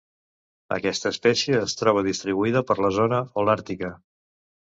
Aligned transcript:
Aquesta 0.77 1.11
espècie 1.15 1.59
es 1.65 1.75
troba 1.81 2.03
distribuïda 2.07 2.65
per 2.71 2.79
la 2.87 2.91
zona 2.97 3.21
holàrtica. 3.43 3.93